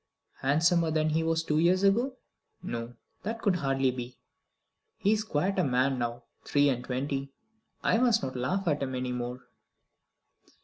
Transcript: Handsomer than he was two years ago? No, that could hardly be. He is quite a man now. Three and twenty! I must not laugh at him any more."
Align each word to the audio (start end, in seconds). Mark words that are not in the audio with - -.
Handsomer 0.39 0.89
than 0.89 1.09
he 1.09 1.21
was 1.21 1.43
two 1.43 1.59
years 1.59 1.83
ago? 1.83 2.17
No, 2.63 2.95
that 3.21 3.39
could 3.39 3.57
hardly 3.57 3.91
be. 3.91 4.17
He 4.97 5.11
is 5.11 5.23
quite 5.23 5.59
a 5.59 5.63
man 5.63 5.99
now. 5.99 6.23
Three 6.43 6.69
and 6.69 6.83
twenty! 6.83 7.33
I 7.83 7.99
must 7.99 8.23
not 8.23 8.35
laugh 8.35 8.67
at 8.67 8.81
him 8.81 8.95
any 8.95 9.11
more." 9.11 9.43